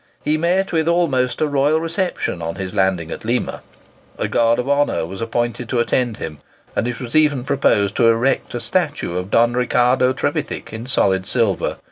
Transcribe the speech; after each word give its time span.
He 0.23 0.35
met 0.35 0.71
with 0.71 0.87
almost 0.87 1.41
a 1.41 1.47
royal 1.47 1.79
reception 1.79 2.41
on 2.41 2.55
his 2.55 2.73
landing 2.73 3.11
at 3.11 3.23
Lima. 3.23 3.61
A 4.17 4.27
guard 4.27 4.57
of 4.57 4.67
honour 4.67 5.05
was 5.05 5.21
appointed 5.21 5.69
to 5.69 5.77
attend 5.79 6.17
him, 6.17 6.39
and 6.75 6.87
it 6.87 6.99
was 6.99 7.15
even 7.15 7.43
proposed 7.43 7.95
to 7.97 8.07
erect 8.09 8.55
a 8.55 8.59
statue 8.59 9.15
of 9.15 9.29
Don 9.29 9.53
Ricardo 9.53 10.11
Trevithick 10.11 10.73
in 10.73 10.87
solid 10.87 11.27
silver. 11.27 11.77